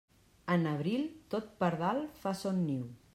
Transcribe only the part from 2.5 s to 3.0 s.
niu.